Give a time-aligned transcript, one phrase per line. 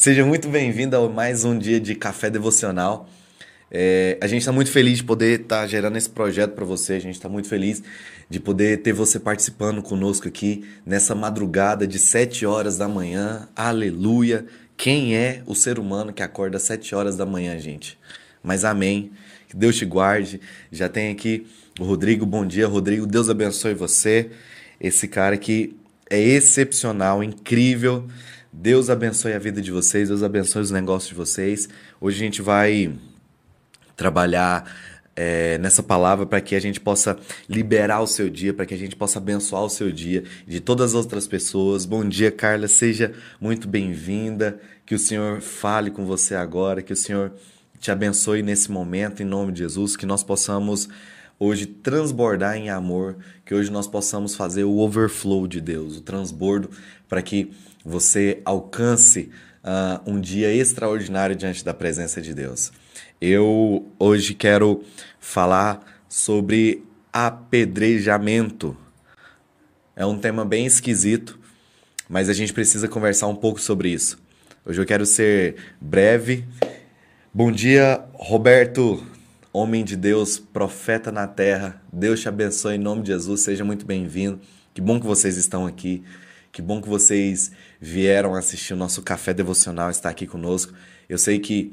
[0.00, 3.06] Seja muito bem-vindo a mais um dia de café devocional.
[3.70, 6.94] É, a gente está muito feliz de poder estar tá gerando esse projeto para você.
[6.94, 7.82] A gente está muito feliz
[8.26, 13.46] de poder ter você participando conosco aqui nessa madrugada de 7 horas da manhã.
[13.54, 14.46] Aleluia!
[14.74, 17.98] Quem é o ser humano que acorda às 7 horas da manhã, gente?
[18.42, 19.10] Mas amém.
[19.50, 20.40] Que Deus te guarde.
[20.72, 21.46] Já tem aqui
[21.78, 22.24] o Rodrigo.
[22.24, 23.06] Bom dia, Rodrigo.
[23.06, 24.30] Deus abençoe você.
[24.80, 25.76] Esse cara que
[26.08, 28.08] é excepcional, incrível.
[28.52, 31.68] Deus abençoe a vida de vocês, Deus abençoe os negócios de vocês.
[32.00, 32.92] Hoje a gente vai
[33.96, 34.68] trabalhar
[35.14, 37.16] é, nessa palavra para que a gente possa
[37.48, 40.90] liberar o seu dia, para que a gente possa abençoar o seu dia de todas
[40.90, 41.86] as outras pessoas.
[41.86, 44.60] Bom dia, Carla, seja muito bem-vinda.
[44.84, 47.32] Que o Senhor fale com você agora, que o Senhor
[47.78, 50.88] te abençoe nesse momento, em nome de Jesus, que nós possamos
[51.38, 56.68] hoje transbordar em amor, que hoje nós possamos fazer o overflow de Deus, o transbordo,
[57.08, 57.52] para que
[57.84, 59.30] você alcance
[59.64, 62.72] uh, um dia extraordinário diante da presença de Deus.
[63.20, 64.82] Eu hoje quero
[65.18, 68.76] falar sobre apedrejamento.
[69.94, 71.38] É um tema bem esquisito,
[72.08, 74.18] mas a gente precisa conversar um pouco sobre isso.
[74.64, 76.44] Hoje eu quero ser breve.
[77.32, 79.06] Bom dia, Roberto
[79.52, 81.82] homem de Deus, profeta na terra.
[81.92, 84.40] Deus te abençoe em nome de Jesus, seja muito bem-vindo.
[84.72, 86.02] Que bom que vocês estão aqui.
[86.52, 90.72] Que bom que vocês vieram assistir o nosso café devocional, estar aqui conosco.
[91.08, 91.72] Eu sei que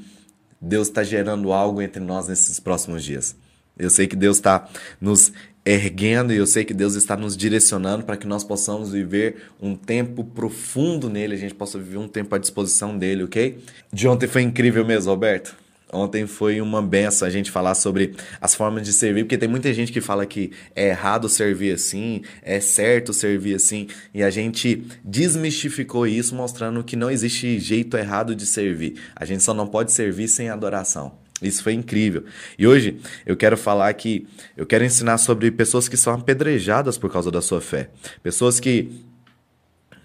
[0.61, 3.35] Deus está gerando algo entre nós nesses próximos dias.
[3.77, 4.67] Eu sei que Deus está
[4.99, 5.31] nos
[5.63, 9.75] erguendo e eu sei que Deus está nos direcionando para que nós possamos viver um
[9.75, 13.59] tempo profundo nele, a gente possa viver um tempo à disposição dele, ok?
[13.91, 15.55] De ontem foi incrível mesmo, Roberto.
[15.91, 19.73] Ontem foi uma benção a gente falar sobre as formas de servir, porque tem muita
[19.73, 24.83] gente que fala que é errado servir assim, é certo servir assim, e a gente
[25.03, 28.95] desmistificou isso mostrando que não existe jeito errado de servir.
[29.15, 31.13] A gente só não pode servir sem adoração.
[31.41, 32.25] Isso foi incrível.
[32.57, 34.27] E hoje eu quero falar que
[34.57, 37.89] eu quero ensinar sobre pessoas que são apedrejadas por causa da sua fé.
[38.23, 38.91] Pessoas que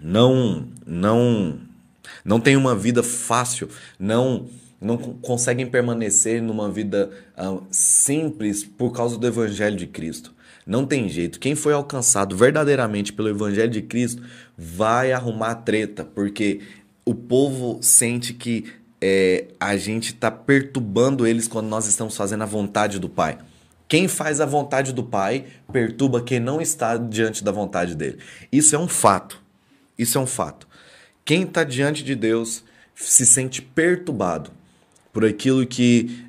[0.00, 1.58] não não
[2.24, 3.68] não têm uma vida fácil,
[3.98, 4.48] não
[4.82, 10.34] não conseguem permanecer numa vida uh, simples por causa do Evangelho de Cristo.
[10.66, 11.38] Não tem jeito.
[11.38, 14.22] Quem foi alcançado verdadeiramente pelo Evangelho de Cristo
[14.58, 16.60] vai arrumar treta, porque
[17.04, 18.64] o povo sente que
[19.00, 23.38] é, a gente está perturbando eles quando nós estamos fazendo a vontade do Pai.
[23.88, 28.18] Quem faz a vontade do Pai perturba quem não está diante da vontade dele.
[28.50, 29.42] Isso é um fato.
[29.98, 30.66] Isso é um fato.
[31.24, 32.64] Quem está diante de Deus
[32.94, 34.50] se sente perturbado
[35.12, 36.26] por aquilo que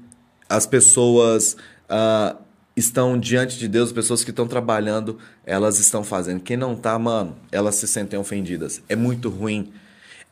[0.50, 1.56] as pessoas
[1.90, 2.38] uh,
[2.76, 6.42] estão diante de Deus, pessoas que estão trabalhando, elas estão fazendo.
[6.42, 8.82] Quem não tá, mano, elas se sentem ofendidas.
[8.90, 9.72] É muito ruim.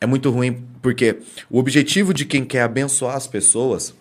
[0.00, 1.18] É muito ruim porque
[1.48, 3.94] o objetivo de quem quer abençoar as pessoas,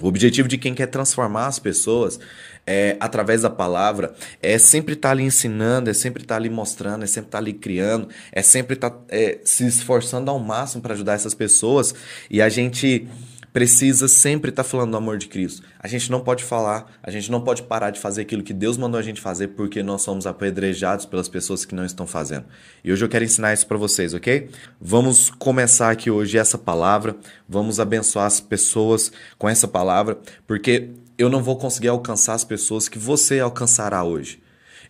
[0.00, 2.18] o objetivo de quem quer transformar as pessoas
[2.66, 6.48] é, através da palavra é sempre estar tá ali ensinando, é sempre estar tá ali
[6.48, 10.80] mostrando, é sempre estar tá ali criando, é sempre estar é, se esforçando ao máximo
[10.82, 11.94] para ajudar essas pessoas.
[12.30, 13.06] E a gente
[13.52, 15.62] precisa sempre estar tá falando do amor de Cristo.
[15.78, 18.76] A gente não pode falar, a gente não pode parar de fazer aquilo que Deus
[18.76, 22.46] mandou a gente fazer porque nós somos apedrejados pelas pessoas que não estão fazendo.
[22.82, 24.48] E hoje eu quero ensinar isso para vocês, ok?
[24.80, 27.16] Vamos começar aqui hoje essa palavra,
[27.48, 32.88] vamos abençoar as pessoas com essa palavra, porque eu não vou conseguir alcançar as pessoas
[32.88, 34.41] que você alcançará hoje.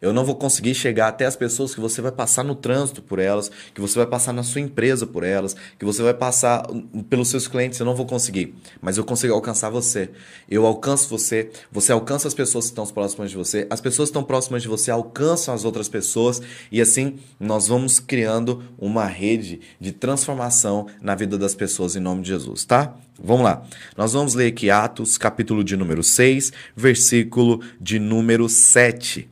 [0.03, 3.21] Eu não vou conseguir chegar até as pessoas que você vai passar no trânsito por
[3.21, 6.67] elas, que você vai passar na sua empresa por elas, que você vai passar
[7.09, 7.79] pelos seus clientes.
[7.79, 10.11] Eu não vou conseguir, mas eu consigo alcançar você.
[10.51, 14.11] Eu alcanço você, você alcança as pessoas que estão próximas de você, as pessoas que
[14.11, 16.43] estão próximas de você alcançam as outras pessoas
[16.73, 22.23] e assim nós vamos criando uma rede de transformação na vida das pessoas em nome
[22.23, 22.97] de Jesus, tá?
[23.23, 23.63] Vamos lá.
[23.97, 29.31] Nós vamos ler aqui Atos, capítulo de número 6, versículo de número 7.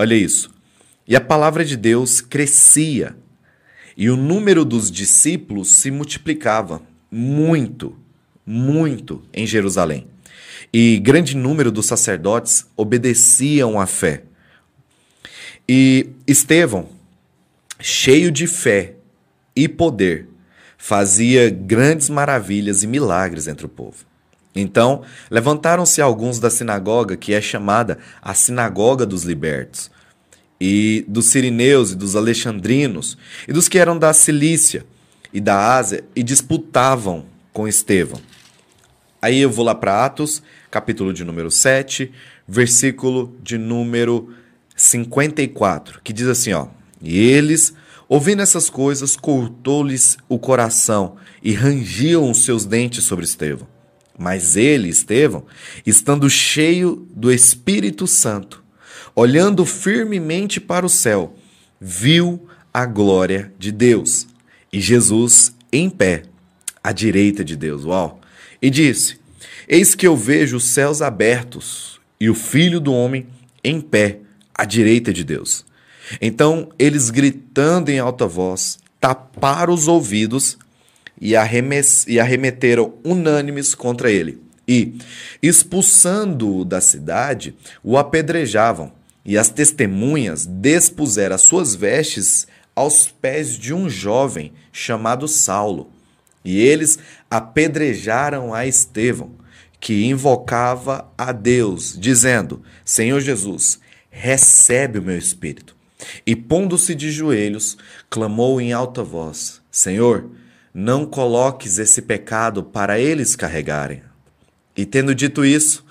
[0.00, 0.48] Olha isso.
[1.08, 3.16] E a palavra de Deus crescia,
[3.96, 7.98] e o número dos discípulos se multiplicava muito,
[8.46, 10.06] muito em Jerusalém.
[10.72, 14.22] E grande número dos sacerdotes obedeciam à fé.
[15.68, 16.90] E Estevão,
[17.80, 18.94] cheio de fé
[19.56, 20.28] e poder,
[20.76, 24.06] fazia grandes maravilhas e milagres entre o povo.
[24.60, 29.90] Então, levantaram-se alguns da sinagoga, que é chamada a Sinagoga dos Libertos,
[30.60, 33.16] e dos sirineus e dos alexandrinos,
[33.46, 34.84] e dos que eram da Cilícia
[35.32, 38.20] e da Ásia, e disputavam com Estevão.
[39.20, 42.12] Aí eu vou lá para Atos, capítulo de número 7,
[42.46, 44.32] versículo de número
[44.76, 46.68] 54, que diz assim, ó:
[47.02, 47.74] "E eles
[48.08, 53.68] Ouvindo essas coisas, cortou-lhes o coração e rangiam os seus dentes sobre Estevão.
[54.18, 55.44] Mas ele, Estevão,
[55.84, 58.64] estando cheio do Espírito Santo,
[59.18, 61.34] olhando firmemente para o céu,
[61.80, 64.28] viu a glória de Deus
[64.72, 66.22] e Jesus em pé,
[66.84, 67.84] à direita de Deus.
[67.84, 68.20] Uau!
[68.62, 69.18] E disse:
[69.66, 73.26] Eis que eu vejo os céus abertos e o Filho do Homem
[73.64, 74.20] em pé,
[74.54, 75.66] à direita de Deus.
[76.20, 80.56] Então eles, gritando em alta voz, taparam os ouvidos
[81.20, 81.32] e,
[82.06, 84.40] e arremeteram unânimes contra ele.
[84.68, 84.96] E,
[85.42, 88.92] expulsando-o da cidade, o apedrejavam,
[89.28, 95.92] e as testemunhas despuseram as suas vestes aos pés de um jovem chamado Saulo.
[96.42, 96.98] E eles
[97.30, 99.32] apedrejaram a Estevão,
[99.78, 103.78] que invocava a Deus, dizendo: Senhor Jesus,
[104.08, 105.76] recebe o meu espírito.
[106.24, 107.76] E pondo-se de joelhos,
[108.08, 110.30] clamou em alta voz: Senhor,
[110.72, 114.02] não coloques esse pecado para eles carregarem.
[114.74, 115.84] E tendo dito isso,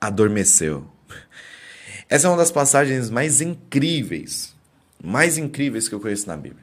[0.00, 0.93] adormeceu.
[2.14, 4.54] Essa é uma das passagens mais incríveis,
[5.02, 6.62] mais incríveis que eu conheço na Bíblia.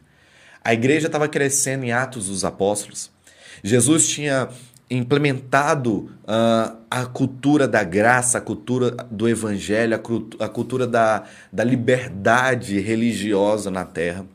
[0.63, 3.12] A igreja estava crescendo em Atos dos Apóstolos.
[3.62, 4.48] Jesus tinha
[4.89, 10.01] implementado uh, a cultura da graça, a cultura do evangelho,
[10.39, 14.25] a, cultura da, da liberdade religiosa na terra.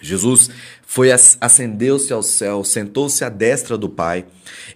[0.00, 0.48] Jesus
[0.86, 4.26] foi ascendeu-se ao céu, sentou-se à destra do Pai.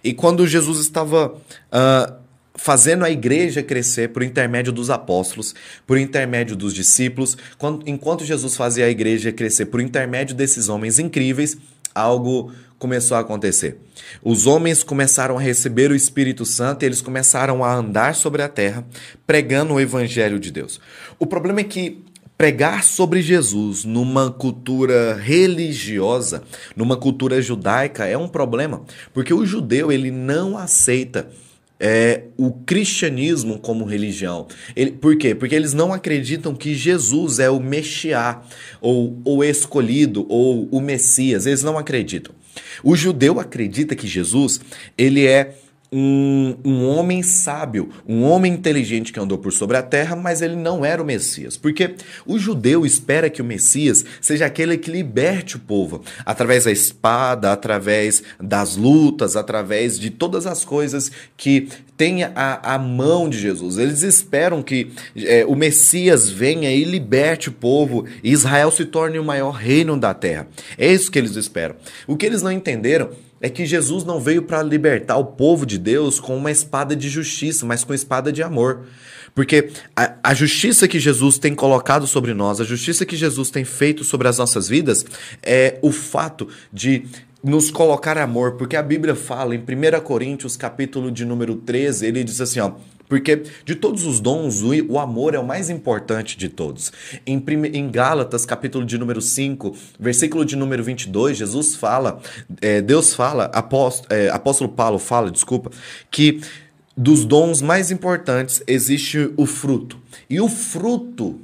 [0.03, 2.24] E quando Jesus estava uh,
[2.55, 5.53] fazendo a igreja crescer por intermédio dos apóstolos,
[5.85, 7.37] por intermédio dos discípulos,
[7.85, 11.57] enquanto Jesus fazia a igreja crescer por intermédio desses homens incríveis,
[11.93, 13.77] algo começou a acontecer.
[14.23, 18.49] Os homens começaram a receber o Espírito Santo e eles começaram a andar sobre a
[18.49, 18.85] terra
[19.25, 20.79] pregando o evangelho de Deus.
[21.17, 22.03] O problema é que
[22.37, 26.43] pregar sobre Jesus numa cultura religiosa,
[26.75, 31.29] numa cultura judaica é um problema, porque o judeu ele não aceita
[31.79, 34.47] é, o cristianismo como religião.
[34.75, 35.35] Ele, por quê?
[35.35, 38.41] Porque eles não acreditam que Jesus é o Messiá,
[38.81, 41.45] ou o escolhido, ou o Messias.
[41.45, 42.33] Eles não acreditam.
[42.83, 44.59] O judeu acredita que Jesus
[44.97, 45.55] ele é
[45.91, 50.55] um, um homem sábio, um homem inteligente que andou por sobre a terra, mas ele
[50.55, 51.57] não era o Messias.
[51.57, 51.95] Porque
[52.25, 57.51] o judeu espera que o Messias seja aquele que liberte o povo, através da espada,
[57.51, 63.77] através das lutas, através de todas as coisas que tenha a, a mão de Jesus.
[63.77, 69.17] Eles esperam que é, o Messias venha e liberte o povo e Israel se torne
[69.17, 70.47] o maior reino da terra.
[70.77, 71.75] É isso que eles esperam.
[72.05, 73.09] O que eles não entenderam
[73.41, 77.09] é que Jesus não veio para libertar o povo de Deus com uma espada de
[77.09, 78.85] justiça, mas com espada de amor.
[79.33, 83.65] Porque a, a, justiça que Jesus tem colocado sobre nós, a justiça que Jesus tem
[83.65, 85.05] feito sobre as nossas vidas,
[85.43, 87.05] é o fato de
[87.43, 92.23] nos colocar amor, porque a Bíblia fala em 1 Coríntios, capítulo de número 13, ele
[92.23, 92.71] diz assim, ó,
[93.07, 96.91] porque de todos os dons, o amor é o mais importante de todos.
[97.25, 97.43] Em,
[97.73, 102.19] em Gálatas, capítulo de número 5, versículo de número 22, Jesus fala,
[102.61, 105.71] é, Deus fala, apóstolo, é, apóstolo Paulo fala, desculpa,
[106.09, 106.41] que
[106.95, 109.99] dos dons mais importantes existe o fruto.
[110.29, 111.39] E o fruto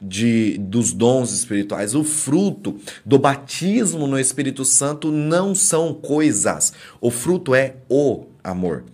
[0.00, 6.72] de, dos dons espirituais, o fruto do batismo no Espírito Santo não são coisas.
[7.00, 8.84] O fruto é o amor.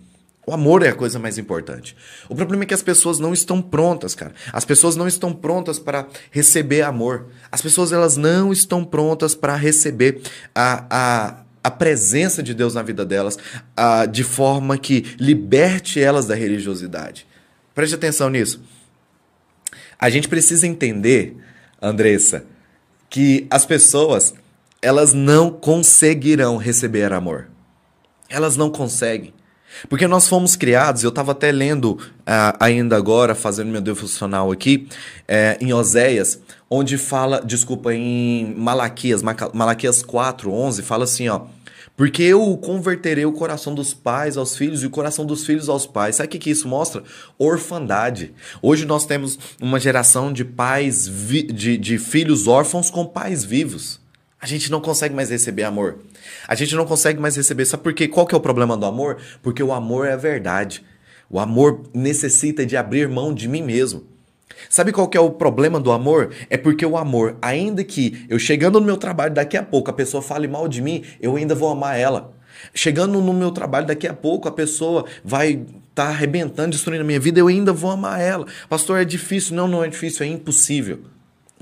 [0.49, 1.93] O amor é a coisa mais importante.
[2.29, 4.31] O problema é que as pessoas não estão prontas, cara.
[4.53, 7.25] As pessoas não estão prontas para receber amor.
[7.51, 10.21] As pessoas elas não estão prontas para receber
[10.55, 13.37] a, a, a presença de Deus na vida delas
[13.75, 17.27] a, de forma que liberte elas da religiosidade.
[17.75, 18.61] Preste atenção nisso.
[19.99, 21.35] A gente precisa entender,
[21.81, 22.45] Andressa,
[23.09, 24.33] que as pessoas
[24.81, 27.49] elas não conseguirão receber amor.
[28.29, 29.33] Elas não conseguem.
[29.89, 34.87] Porque nós fomos criados, eu estava até lendo uh, ainda agora, fazendo meu devocional aqui,
[35.23, 39.21] uh, em Oséias, onde fala, desculpa, em Malaquias,
[39.53, 41.41] Malaquias 4, 11, fala assim, ó,
[41.97, 45.87] porque eu converterei o coração dos pais aos filhos e o coração dos filhos aos
[45.87, 46.17] pais.
[46.17, 47.03] Sabe o que, que isso mostra?
[47.39, 48.35] Orfandade.
[48.61, 53.99] Hoje nós temos uma geração de pais, de, de filhos órfãos com pais vivos.
[54.39, 55.97] A gente não consegue mais receber amor.
[56.47, 57.65] A gente não consegue mais receber.
[57.65, 58.07] Sabe por quê?
[58.07, 59.17] Qual que é o problema do amor?
[59.41, 60.83] Porque o amor é a verdade.
[61.29, 64.05] O amor necessita de abrir mão de mim mesmo.
[64.69, 66.33] Sabe qual que é o problema do amor?
[66.49, 69.93] É porque o amor, ainda que eu chegando no meu trabalho daqui a pouco a
[69.93, 72.33] pessoa fale mal de mim, eu ainda vou amar ela.
[72.73, 77.07] Chegando no meu trabalho daqui a pouco a pessoa vai estar tá arrebentando, destruindo a
[77.07, 78.45] minha vida, eu ainda vou amar ela.
[78.67, 79.55] Pastor, é difícil?
[79.55, 81.01] Não, não é difícil, é impossível.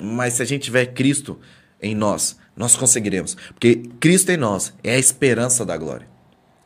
[0.01, 1.37] Mas se a gente tiver Cristo
[1.81, 3.35] em nós, Nós conseguiremos.
[3.53, 6.07] Porque Cristo em nós é a esperança da glória.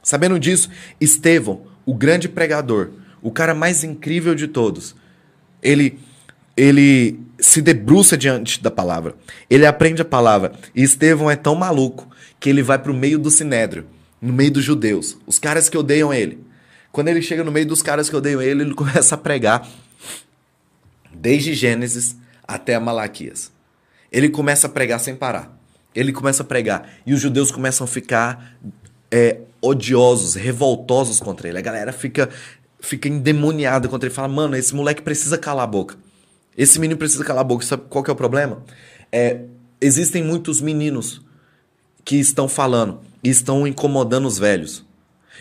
[0.03, 0.69] Sabendo disso,
[0.99, 2.91] Estevão, o grande pregador,
[3.21, 4.95] o cara mais incrível de todos,
[5.61, 5.99] ele
[6.55, 9.15] ele se debruça diante da palavra.
[9.49, 10.51] Ele aprende a palavra.
[10.75, 13.85] E Estevão é tão maluco que ele vai para o meio do sinédrio,
[14.21, 16.43] no meio dos judeus, os caras que odeiam ele.
[16.91, 19.65] Quando ele chega no meio dos caras que odeiam ele, ele começa a pregar
[21.13, 22.15] desde Gênesis
[22.45, 23.51] até Malaquias.
[24.11, 25.58] Ele começa a pregar sem parar.
[25.93, 28.55] Ele começa a pregar e os judeus começam a ficar
[29.11, 31.57] é, odiosos, revoltosos contra ele.
[31.57, 32.29] A galera fica
[32.79, 34.15] fica endemoniada contra ele.
[34.15, 35.97] Fala, mano, esse moleque precisa calar a boca.
[36.57, 37.65] Esse menino precisa calar a boca.
[37.65, 38.63] Sabe qual que é o problema?
[39.11, 39.41] É,
[39.81, 41.21] existem muitos meninos
[42.05, 44.85] que estão falando e estão incomodando os velhos.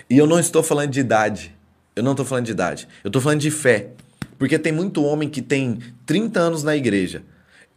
[0.09, 1.55] E eu não estou falando de idade.
[1.95, 2.89] Eu não estou falando de idade.
[3.03, 3.91] Eu estou falando de fé.
[4.39, 7.23] Porque tem muito homem que tem 30 anos na igreja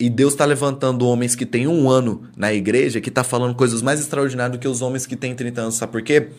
[0.02, 3.84] e Deus está levantando homens que têm um ano na igreja que está falando coisas
[3.84, 5.76] mais extraordinárias do que os homens que têm 30 anos.
[5.76, 6.30] Sabe por quê?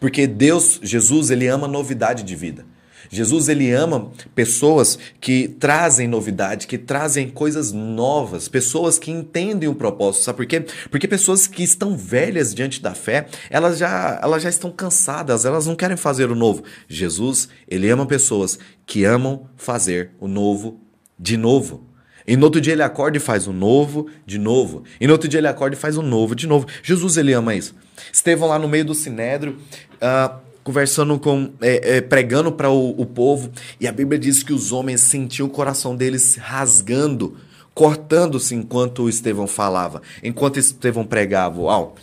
[0.00, 2.66] Porque Deus, Jesus, ele ama novidade de vida.
[3.08, 9.74] Jesus ele ama pessoas que trazem novidade, que trazem coisas novas, pessoas que entendem o
[9.74, 10.24] propósito.
[10.24, 10.64] Sabe por quê?
[10.90, 15.66] Porque pessoas que estão velhas diante da fé, elas já, elas já estão cansadas, elas
[15.66, 16.64] não querem fazer o novo.
[16.88, 20.80] Jesus, ele ama pessoas que amam fazer o novo
[21.16, 21.91] de novo.
[22.26, 24.84] E no outro dia ele acorda e faz o novo de novo.
[25.00, 26.66] E no outro dia ele acorda e faz o novo de novo.
[26.82, 27.74] Jesus ele ama isso.
[28.12, 29.58] Estevão lá no meio do sinédrio,
[29.96, 33.50] uh, conversando com, é, é, pregando para o, o, povo.
[33.80, 37.36] E a Bíblia diz que os homens sentiam o coração deles rasgando,
[37.74, 41.60] cortando-se enquanto Estevão falava, enquanto Estevão pregava.
[41.60, 41.96] Uau!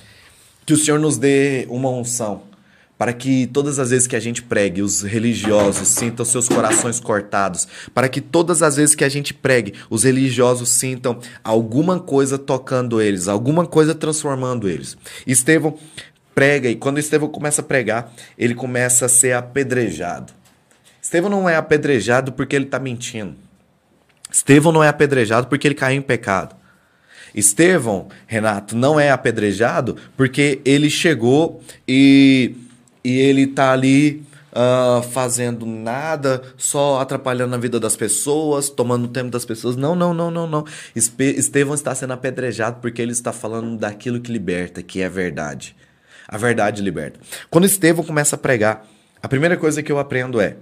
[0.66, 2.49] Que o Senhor nos dê uma unção
[3.00, 7.66] para que todas as vezes que a gente pregue, os religiosos sintam seus corações cortados,
[7.94, 13.02] para que todas as vezes que a gente pregue, os religiosos sintam alguma coisa tocando
[13.02, 14.98] eles, alguma coisa transformando eles.
[15.26, 15.80] Estevão
[16.36, 20.34] prega e quando Estevão começa a pregar, ele começa a ser apedrejado.
[21.02, 23.34] Estevão não é apedrejado porque ele está mentindo.
[24.30, 26.54] Estevão não é apedrejado porque ele caiu em pecado.
[27.34, 32.56] Estevão, Renato, não é apedrejado porque ele chegou e
[33.10, 39.08] e ele tá ali uh, fazendo nada, só atrapalhando a vida das pessoas, tomando o
[39.08, 39.76] tempo das pessoas.
[39.76, 40.66] Não, não, não, não, não.
[40.96, 45.76] Estevão está sendo apedrejado porque ele está falando daquilo que liberta, que é verdade.
[46.28, 47.20] A verdade liberta.
[47.50, 48.86] Quando Estevão começa a pregar,
[49.24, 50.58] a primeira coisa que eu aprendo é: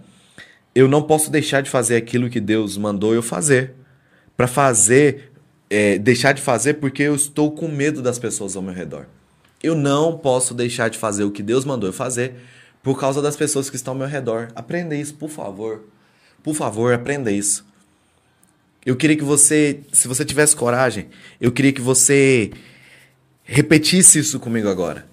[0.73, 3.73] eu não posso deixar de fazer aquilo que Deus mandou eu fazer.
[4.37, 5.33] Para fazer,
[5.69, 9.07] é, deixar de fazer porque eu estou com medo das pessoas ao meu redor.
[9.67, 12.35] Eu não posso deixar de fazer o que Deus mandou eu fazer
[12.81, 14.47] por causa das pessoas que estão ao meu redor.
[14.55, 15.83] Aprenda isso, por favor.
[16.41, 17.65] Por favor, aprenda isso.
[18.85, 21.07] Eu queria que você, se você tivesse coragem,
[21.41, 22.51] eu queria que você
[23.43, 25.05] repetisse isso comigo agora.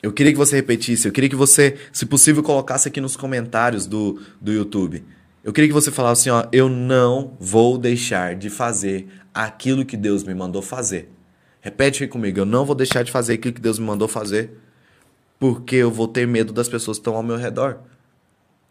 [0.00, 3.86] Eu queria que você repetisse, eu queria que você, se possível, colocasse aqui nos comentários
[3.86, 5.02] do, do YouTube.
[5.42, 9.96] Eu queria que você falasse assim, ó, eu não vou deixar de fazer aquilo que
[9.96, 11.10] Deus me mandou fazer.
[11.60, 12.38] Repete aí comigo.
[12.38, 14.50] Eu não vou deixar de fazer aquilo que Deus me mandou fazer
[15.40, 17.78] porque eu vou ter medo das pessoas que estão ao meu redor.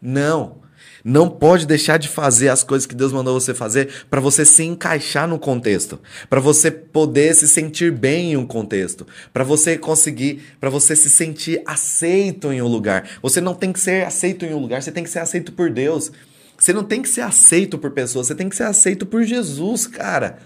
[0.00, 0.58] Não.
[1.04, 4.62] Não pode deixar de fazer as coisas que Deus mandou você fazer para você se
[4.62, 10.42] encaixar no contexto, para você poder se sentir bem em um contexto, para você conseguir,
[10.60, 13.08] para você se sentir aceito em um lugar.
[13.20, 15.70] Você não tem que ser aceito em um lugar, você tem que ser aceito por
[15.70, 16.12] Deus.
[16.56, 19.86] Você não tem que ser aceito por pessoas, você tem que ser aceito por Jesus,
[19.86, 20.38] cara.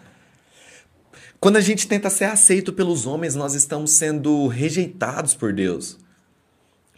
[1.45, 5.99] Quando a gente tenta ser aceito pelos homens, nós estamos sendo rejeitados por Deus.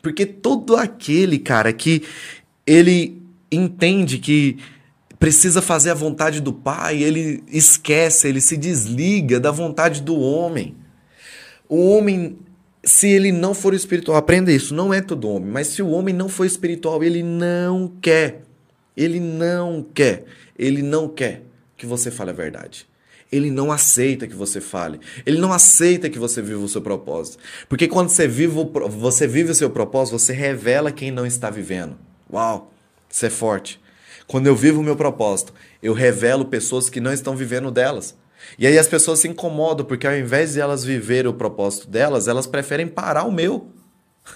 [0.01, 2.05] Porque todo aquele, cara, que
[2.65, 4.57] ele entende que
[5.19, 10.77] precisa fazer a vontade do Pai, ele esquece, ele se desliga da vontade do homem.
[11.69, 12.39] O homem,
[12.85, 16.15] se ele não for espiritual, aprenda isso, não é todo homem, mas se o homem
[16.15, 18.43] não for espiritual, ele não quer.
[18.97, 20.25] Ele não quer.
[20.57, 21.43] Ele não quer
[21.77, 22.87] que você fale a verdade.
[23.37, 25.01] Ele não aceita que você fale.
[25.25, 27.39] Ele não aceita que você viva o seu propósito.
[27.69, 31.51] Porque quando você vive, o, você vive o seu propósito, você revela quem não está
[31.51, 31.97] vivendo.
[32.33, 32.73] Uau,
[33.09, 33.81] isso é forte.
[34.27, 38.17] Quando eu vivo o meu propósito, eu revelo pessoas que não estão vivendo delas.
[38.59, 42.29] E aí as pessoas se incomodam porque ao invés de elas viverem o propósito delas,
[42.29, 43.71] elas preferem parar o meu.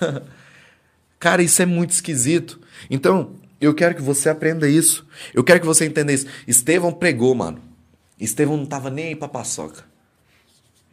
[1.19, 2.61] Cara, isso é muito esquisito.
[2.89, 5.07] Então, eu quero que você aprenda isso.
[5.35, 6.27] Eu quero que você entenda isso.
[6.47, 7.70] Estevão pregou, mano.
[8.21, 9.85] Estevão não estava nem aí pra paçoca.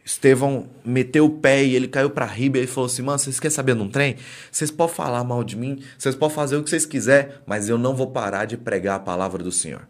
[0.04, 3.54] Estevão meteu o pé e ele caiu pra riba e falou assim: Mano, vocês querem
[3.54, 4.16] saber de um trem?
[4.50, 7.76] Vocês podem falar mal de mim, vocês podem fazer o que vocês quiserem, mas eu
[7.76, 9.86] não vou parar de pregar a palavra do Senhor.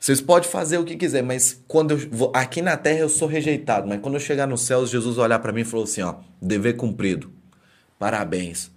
[0.00, 3.28] Vocês podem fazer o que quiser, mas quando eu vou aqui na terra eu sou
[3.28, 6.16] rejeitado, mas quando eu chegar no céu, Jesus olhar para mim e falou assim, ó,
[6.40, 7.30] dever cumprido.
[8.00, 8.68] Parabéns.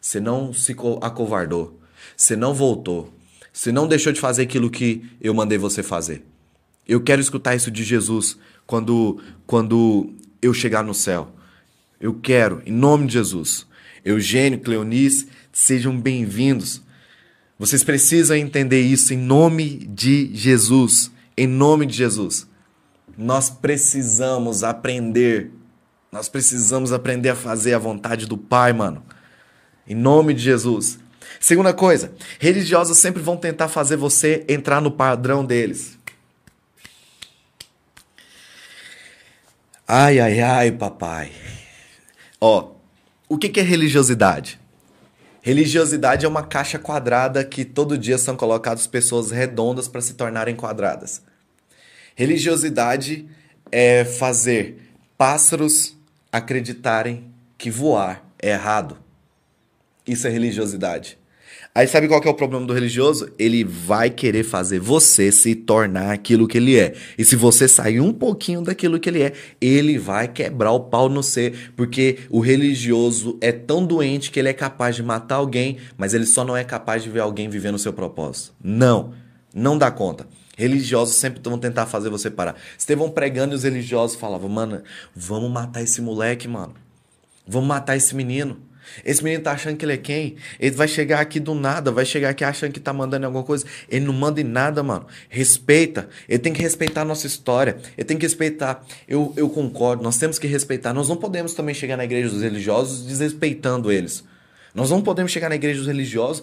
[0.00, 1.78] Você não se acovardou.
[2.16, 3.12] Você não voltou.
[3.52, 6.24] Você não deixou de fazer aquilo que eu mandei você fazer.
[6.90, 11.32] Eu quero escutar isso de Jesus quando quando eu chegar no céu.
[12.00, 13.64] Eu quero, em nome de Jesus.
[14.04, 16.82] Eugênio, Cleonice, sejam bem-vindos.
[17.56, 21.12] Vocês precisam entender isso em nome de Jesus.
[21.36, 22.48] Em nome de Jesus.
[23.16, 25.52] Nós precisamos aprender.
[26.10, 29.04] Nós precisamos aprender a fazer a vontade do Pai, mano.
[29.86, 30.98] Em nome de Jesus.
[31.38, 35.99] Segunda coisa, religiosos sempre vão tentar fazer você entrar no padrão deles.
[39.92, 41.32] Ai, ai, ai, papai.
[42.40, 42.74] Ó,
[43.28, 44.60] o que, que é religiosidade?
[45.42, 50.54] Religiosidade é uma caixa quadrada que todo dia são colocadas pessoas redondas para se tornarem
[50.54, 51.20] quadradas.
[52.14, 53.28] Religiosidade
[53.72, 54.80] é fazer
[55.18, 55.96] pássaros
[56.30, 57.28] acreditarem
[57.58, 58.96] que voar é errado.
[60.06, 61.18] Isso é religiosidade.
[61.72, 63.30] Aí sabe qual que é o problema do religioso?
[63.38, 66.94] Ele vai querer fazer você se tornar aquilo que ele é.
[67.16, 71.08] E se você sair um pouquinho daquilo que ele é, ele vai quebrar o pau
[71.08, 75.76] no ser, porque o religioso é tão doente que ele é capaz de matar alguém,
[75.96, 78.52] mas ele só não é capaz de ver alguém vivendo o seu propósito.
[78.60, 79.14] Não,
[79.54, 80.26] não dá conta.
[80.58, 82.56] Religiosos sempre vão tentar fazer você parar.
[82.76, 84.82] Estevão pregando e os religiosos falavam, mano,
[85.14, 86.74] vamos matar esse moleque, mano.
[87.46, 88.58] Vamos matar esse menino.
[89.04, 90.36] Esse menino tá achando que ele é quem?
[90.58, 93.64] Ele vai chegar aqui do nada, vai chegar aqui achando que tá mandando alguma coisa.
[93.88, 95.06] Ele não manda em nada, mano.
[95.28, 96.08] Respeita.
[96.28, 97.76] Ele tem que respeitar a nossa história.
[97.96, 98.84] Ele tem que respeitar.
[99.08, 100.92] Eu, eu concordo, nós temos que respeitar.
[100.92, 104.24] Nós não podemos também chegar na igreja dos religiosos desrespeitando eles.
[104.74, 106.42] Nós não podemos chegar na igreja dos religiosos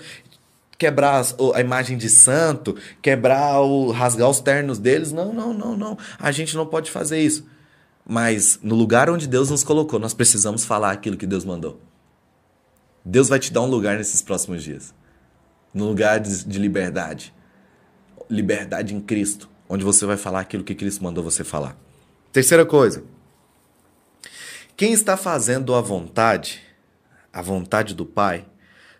[0.78, 1.26] quebrar
[1.56, 5.12] a imagem de santo, quebrar o rasgar os ternos deles.
[5.12, 5.98] Não, não, não, não.
[6.20, 7.46] A gente não pode fazer isso.
[8.08, 11.82] Mas no lugar onde Deus nos colocou, nós precisamos falar aquilo que Deus mandou.
[13.10, 14.94] Deus vai te dar um lugar nesses próximos dias.
[15.74, 17.34] No lugar de liberdade.
[18.30, 19.50] Liberdade em Cristo.
[19.70, 21.78] Onde você vai falar aquilo que Cristo mandou você falar.
[22.34, 23.06] Terceira coisa.
[24.76, 26.62] Quem está fazendo a vontade,
[27.32, 28.46] a vontade do Pai,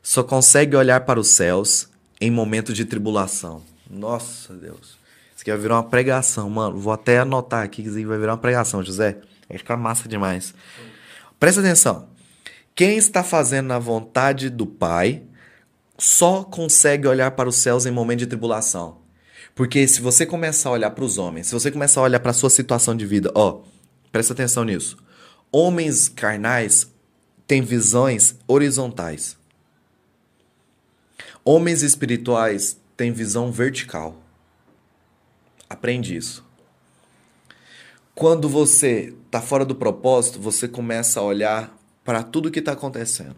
[0.02, 1.90] só consegue olhar para os céus
[2.22, 3.62] em momentos de tribulação.
[3.90, 4.98] Nossa Deus.
[5.36, 6.80] Isso aqui vai virar uma pregação, mano.
[6.80, 9.18] Vou até anotar aqui que vai virar uma pregação, José.
[9.50, 10.54] Vai ficar massa demais.
[11.38, 12.08] Presta atenção.
[12.78, 15.24] Quem está fazendo a vontade do Pai
[15.98, 19.00] só consegue olhar para os céus em momento de tribulação.
[19.56, 22.30] Porque se você começar a olhar para os homens, se você começar a olhar para
[22.30, 23.62] a sua situação de vida, ó,
[24.12, 24.96] presta atenção nisso.
[25.52, 26.94] Homens carnais
[27.48, 29.36] têm visões horizontais.
[31.44, 34.22] Homens espirituais têm visão vertical.
[35.68, 36.46] Aprende isso.
[38.14, 41.77] Quando você está fora do propósito, você começa a olhar
[42.08, 43.36] para tudo que está acontecendo.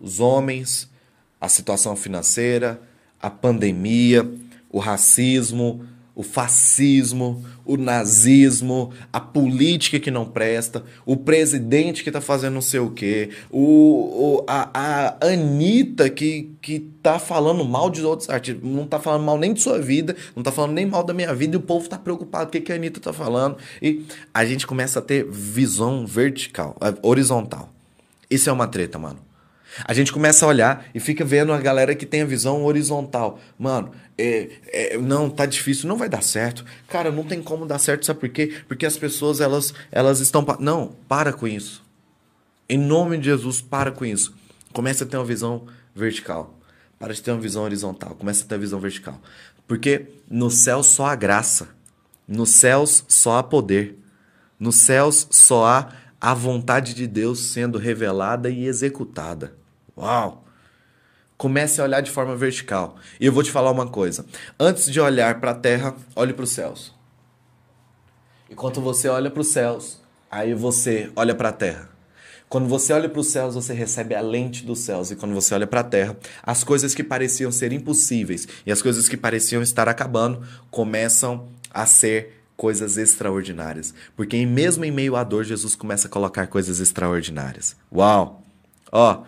[0.00, 0.88] Os homens,
[1.38, 2.80] a situação financeira,
[3.20, 4.26] a pandemia,
[4.70, 12.18] o racismo, o fascismo, o nazismo, a política que não presta, o presidente que está
[12.18, 17.90] fazendo não sei o quê, o, o, a, a Anitta que, que tá falando mal
[17.90, 20.86] de outros artistas, não está falando mal nem de sua vida, não está falando nem
[20.86, 23.00] mal da minha vida, e o povo está preocupado com o que, que a Anitta
[23.00, 23.58] está falando.
[23.82, 27.74] E a gente começa a ter visão vertical, eh, horizontal.
[28.30, 29.28] Isso é uma treta, mano.
[29.84, 33.38] A gente começa a olhar e fica vendo a galera que tem a visão horizontal.
[33.58, 36.64] Mano, é, é, não, tá difícil, não vai dar certo.
[36.88, 38.54] Cara, não tem como dar certo, sabe por quê?
[38.66, 40.44] Porque as pessoas, elas, elas estão...
[40.58, 41.84] Não, para com isso.
[42.68, 44.34] Em nome de Jesus, para com isso.
[44.72, 46.58] Começa a ter uma visão vertical.
[46.98, 48.14] Para de ter uma visão horizontal.
[48.14, 49.20] Começa a ter uma visão vertical.
[49.66, 51.68] Porque no céu só há graça.
[52.26, 53.96] Nos céus só há poder.
[54.58, 55.88] Nos céus só há
[56.20, 59.54] a vontade de Deus sendo revelada e executada.
[59.96, 60.44] Uau!
[61.36, 62.96] Comece a olhar de forma vertical.
[63.20, 64.26] E eu vou te falar uma coisa.
[64.58, 66.92] Antes de olhar para a terra, olhe para os céus.
[68.50, 71.90] Enquanto você olha para os céus, aí você olha para a terra.
[72.48, 75.10] Quando você olha para os céus, você recebe a lente dos céus.
[75.10, 78.80] E quando você olha para a terra, as coisas que pareciam ser impossíveis e as
[78.80, 83.94] coisas que pareciam estar acabando começam a ser coisas extraordinárias.
[84.16, 87.76] Porque mesmo em meio à dor, Jesus começa a colocar coisas extraordinárias.
[87.90, 88.42] Uau!
[88.90, 89.22] Ó,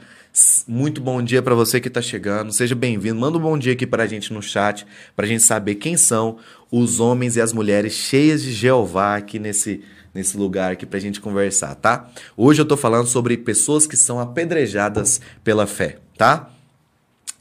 [0.67, 2.53] muito bom dia para você que está chegando.
[2.53, 3.21] Seja bem-vindo.
[3.21, 5.97] Manda um bom dia aqui para a gente no chat, para a gente saber quem
[5.97, 6.39] são
[6.73, 9.81] os homens e as mulheres cheias de Jeová aqui nesse,
[10.13, 12.11] nesse lugar aqui para a gente conversar, tá?
[12.37, 16.51] Hoje eu estou falando sobre pessoas que são apedrejadas pela fé, tá?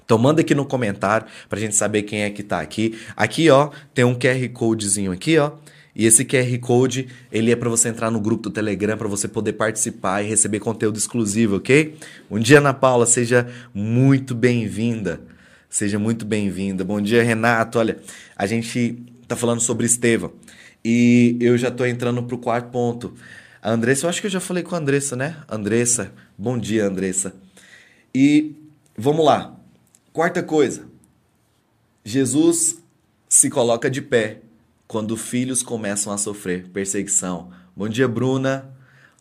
[0.05, 2.99] Então manda aqui no comentário pra gente saber quem é que tá aqui.
[3.15, 5.51] Aqui, ó, tem um QR Codezinho aqui, ó.
[5.99, 9.27] E esse QR Code, ele é para você entrar no grupo do Telegram, para você
[9.27, 11.93] poder participar e receber conteúdo exclusivo, ok?
[12.29, 15.19] Bom dia, Ana Paula, seja muito bem-vinda.
[15.69, 16.85] Seja muito bem-vinda.
[16.85, 17.79] Bom dia, Renato.
[17.79, 17.99] Olha,
[18.33, 20.31] a gente tá falando sobre Estevão.
[20.85, 23.13] E eu já tô entrando pro quarto ponto.
[23.61, 25.35] A Andressa, eu acho que eu já falei com a Andressa, né?
[25.49, 27.35] Andressa, bom dia, Andressa.
[28.15, 28.55] E
[28.97, 29.53] vamos lá.
[30.13, 30.85] Quarta coisa.
[32.05, 32.81] Jesus
[33.27, 34.43] se coloca de pé
[34.89, 37.51] quando filhos começam a sofrer perseguição.
[37.77, 38.73] Bom dia, Bruna.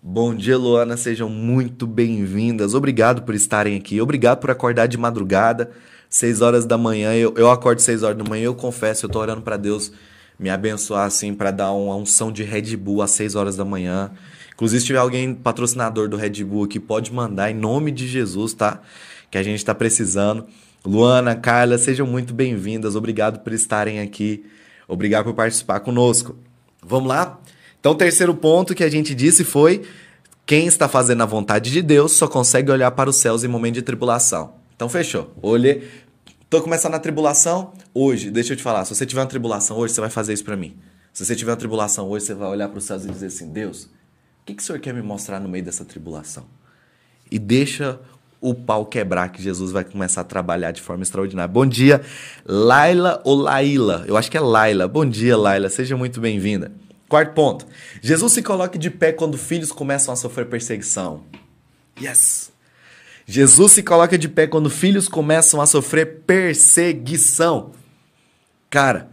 [0.03, 0.97] Bom dia, Luana.
[0.97, 2.73] Sejam muito bem-vindas.
[2.73, 4.01] Obrigado por estarem aqui.
[4.01, 5.71] Obrigado por acordar de madrugada,
[6.09, 7.13] 6 horas da manhã.
[7.13, 8.45] Eu, eu acordo 6 horas da manhã.
[8.45, 9.93] Eu confesso, eu tô orando para Deus
[10.39, 14.11] me abençoar assim para dar uma unção de Red Bull às 6 horas da manhã.
[14.55, 18.55] Inclusive, se tiver alguém patrocinador do Red Bull aqui, pode mandar em nome de Jesus,
[18.55, 18.81] tá?
[19.31, 20.47] Que a gente está precisando.
[20.83, 22.97] Luana, Carla, sejam muito bem-vindas.
[22.97, 24.47] Obrigado por estarem aqui.
[24.89, 26.35] Obrigado por participar conosco.
[26.83, 27.39] Vamos lá?
[27.79, 29.83] Então, o terceiro ponto que a gente disse foi:
[30.47, 33.75] quem está fazendo a vontade de Deus só consegue olhar para os céus em momento
[33.75, 34.55] de tribulação.
[34.75, 35.33] Então, fechou.
[35.43, 35.87] Olhe.
[36.49, 38.31] Tô começando a tribulação hoje.
[38.31, 38.87] Deixa eu te falar.
[38.87, 40.79] Se você tiver uma tribulação hoje, você vai fazer isso para mim.
[41.13, 43.53] Se você tiver uma tribulação hoje, você vai olhar para os céus e dizer assim:
[43.53, 43.91] Deus, o
[44.47, 46.47] que, que o Senhor quer me mostrar no meio dessa tribulação?
[47.31, 48.01] E deixa
[48.41, 51.53] o pau quebrar que Jesus vai começar a trabalhar de forma extraordinária.
[51.53, 52.03] Bom dia,
[52.45, 54.05] Laila ou Laila?
[54.07, 54.87] Eu acho que é Laila.
[54.87, 55.69] Bom dia, Laila.
[55.69, 56.73] Seja muito bem-vinda.
[57.09, 57.67] Quarto ponto.
[58.03, 61.23] Jesus se coloca de pé quando filhos começam a sofrer perseguição.
[62.01, 62.53] Yes.
[63.27, 67.73] Jesus se coloca de pé quando filhos começam a sofrer perseguição.
[68.71, 69.11] Cara,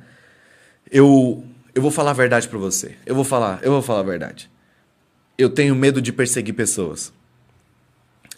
[0.91, 2.95] eu eu vou falar a verdade para você.
[3.05, 4.49] Eu vou falar, eu vou falar a verdade.
[5.37, 7.11] Eu tenho medo de perseguir pessoas.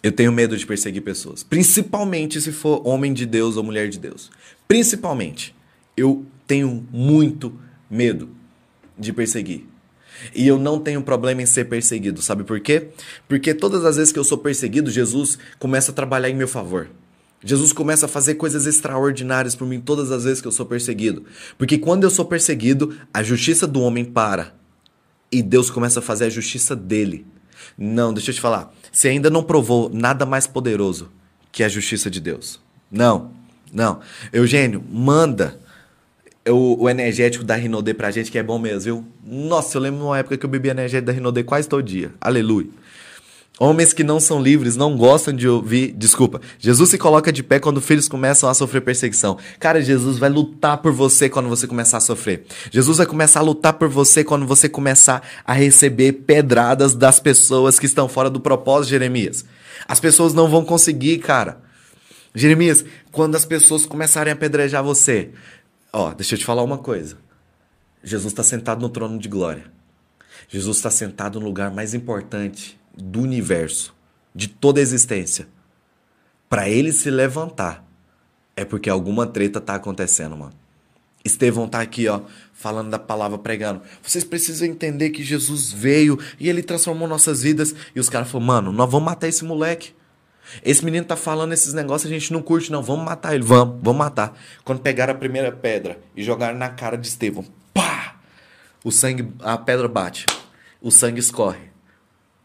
[0.02, 3.98] Eu tenho medo de perseguir pessoas, principalmente se for homem de Deus ou mulher de
[3.98, 4.30] Deus.
[4.66, 5.54] Principalmente,
[5.96, 7.52] eu tenho muito
[7.90, 8.28] medo
[8.96, 9.66] de perseguir.
[10.34, 12.88] E eu não tenho problema em ser perseguido, sabe por quê?
[13.28, 16.88] Porque todas as vezes que eu sou perseguido, Jesus começa a trabalhar em meu favor.
[17.42, 21.24] Jesus começa a fazer coisas extraordinárias por mim todas as vezes que eu sou perseguido.
[21.56, 24.54] Porque quando eu sou perseguido, a justiça do homem para.
[25.30, 27.24] E Deus começa a fazer a justiça dele.
[27.76, 28.74] Não, deixa eu te falar.
[28.90, 31.10] Você ainda não provou nada mais poderoso
[31.52, 32.60] que a justiça de Deus.
[32.90, 33.30] Não,
[33.72, 34.00] não.
[34.32, 35.58] Eugênio, manda
[36.48, 39.04] o, o energético da Rinodê pra gente, que é bom mesmo, viu?
[39.24, 42.12] Nossa, eu lembro numa época que eu bebi energético da Rinodê quase todo dia.
[42.20, 42.68] Aleluia.
[43.60, 45.92] Homens que não são livres não gostam de ouvir.
[45.92, 46.40] Desculpa.
[46.60, 49.36] Jesus se coloca de pé quando filhos começam a sofrer perseguição.
[49.58, 52.46] Cara, Jesus vai lutar por você quando você começar a sofrer.
[52.70, 57.80] Jesus vai começar a lutar por você quando você começar a receber pedradas das pessoas
[57.80, 59.44] que estão fora do propósito, Jeremias.
[59.88, 61.60] As pessoas não vão conseguir, cara.
[62.32, 65.30] Jeremias, quando as pessoas começarem a apedrejar você.
[65.92, 67.16] Ó, deixa eu te falar uma coisa.
[68.04, 69.64] Jesus está sentado no trono de glória.
[70.48, 73.94] Jesus está sentado no lugar mais importante do universo,
[74.34, 75.48] de toda a existência,
[76.48, 77.84] para ele se levantar,
[78.56, 80.54] é porque alguma treta tá acontecendo, mano.
[81.24, 83.82] Estevão tá aqui, ó, falando da palavra, pregando.
[84.02, 87.74] Vocês precisam entender que Jesus veio e ele transformou nossas vidas.
[87.94, 89.92] E os caras falaram, mano, nós vamos matar esse moleque.
[90.64, 92.82] Esse menino tá falando esses negócios, a gente não curte, não.
[92.82, 94.38] Vamos matar ele, vamos, vamos matar.
[94.64, 98.16] Quando pegaram a primeira pedra e jogaram na cara de Estevão, pá!
[98.82, 100.24] O sangue, a pedra bate,
[100.80, 101.67] o sangue escorre.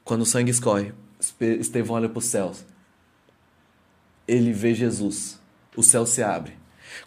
[0.04, 0.94] Quando o sangue escorre,
[1.40, 2.66] Estevão olha para os céus.
[4.28, 5.40] Ele vê Jesus.
[5.76, 6.54] O céu se abre.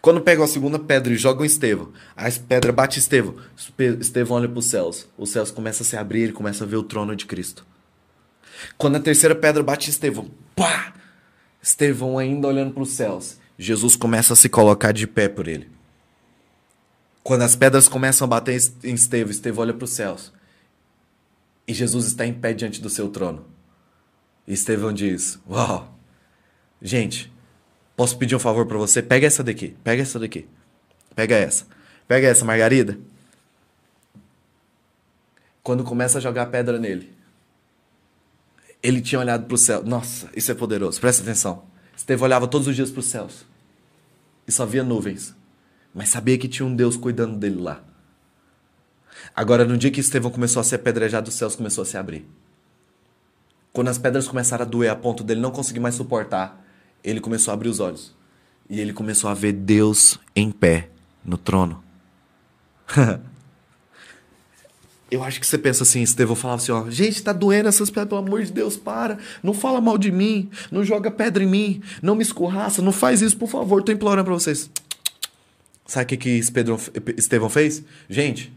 [0.01, 3.35] Quando pegam a segunda pedra e jogam Estevão, a pedra bate Estevão.
[3.99, 5.07] Estevão olha para os céus.
[5.17, 7.65] Os céus começam a se abrir, ele começa a ver o trono de Cristo.
[8.77, 10.93] Quando a terceira pedra bate Estevão, pá!
[11.61, 13.37] Estevão ainda olhando para os céus.
[13.57, 15.69] Jesus começa a se colocar de pé por ele.
[17.23, 20.31] Quando as pedras começam a bater em Estevão, Estevão olha para os céus.
[21.67, 23.45] E Jesus está em pé diante do seu trono.
[24.47, 25.93] E Estevão diz: Uau!
[26.81, 27.31] Gente,
[27.95, 29.01] posso pedir um favor para você?
[29.01, 30.47] Pega essa daqui, pega essa daqui.
[31.15, 31.65] Pega essa.
[32.07, 32.97] Pega essa, Margarida.
[35.61, 37.11] Quando começa a jogar pedra nele,
[38.81, 39.83] ele tinha olhado para o céu.
[39.83, 41.01] Nossa, isso é poderoso.
[41.01, 41.65] Presta atenção.
[41.95, 43.45] Estevão olhava todos os dias para os céus
[44.47, 45.35] e só via nuvens,
[45.93, 47.83] mas sabia que tinha um Deus cuidando dele lá.
[49.35, 52.25] Agora, no dia que Estevão começou a ser apedrejado, os céus começou a se abrir.
[53.71, 56.65] Quando as pedras começaram a doer a ponto dele não conseguir mais suportar,
[57.03, 58.15] ele começou a abrir os olhos.
[58.69, 60.89] E ele começou a ver Deus em pé
[61.23, 61.83] no trono.
[65.09, 68.09] Eu acho que você pensa assim, Estevão falava assim, ó, gente, tá doendo essas pedras,
[68.09, 69.17] pelo amor de Deus, para.
[69.41, 73.21] Não fala mal de mim, não joga pedra em mim, não me escorraça, não faz
[73.21, 74.69] isso, por favor, tô implorando pra vocês.
[75.85, 76.29] Sabe o que, que
[77.15, 77.83] Estevão fez?
[78.09, 78.51] Gente,